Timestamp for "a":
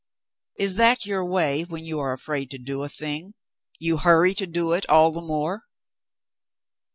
2.81-2.89